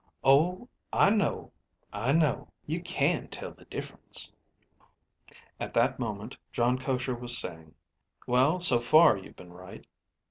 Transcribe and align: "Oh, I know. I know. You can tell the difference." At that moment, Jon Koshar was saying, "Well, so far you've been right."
"Oh, 0.23 0.67
I 0.91 1.11
know. 1.11 1.51
I 1.93 2.11
know. 2.11 2.51
You 2.65 2.81
can 2.81 3.27
tell 3.27 3.51
the 3.51 3.65
difference." 3.65 4.33
At 5.59 5.75
that 5.75 5.99
moment, 5.99 6.35
Jon 6.51 6.79
Koshar 6.79 7.13
was 7.13 7.37
saying, 7.37 7.75
"Well, 8.25 8.59
so 8.61 8.79
far 8.79 9.15
you've 9.15 9.35
been 9.35 9.53
right." 9.53 9.85